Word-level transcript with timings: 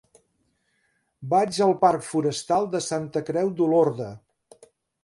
Vaig 1.33 1.59
al 1.67 1.75
parc 1.85 2.09
Forestal 2.09 2.67
de 2.73 2.83
Santa 2.87 3.25
Creu 3.31 3.57
d'Olorda. 3.63 4.11